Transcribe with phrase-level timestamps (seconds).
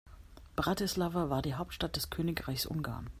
[0.55, 3.07] Bratislava war die Hauptstadt des Königreichs Ungarn.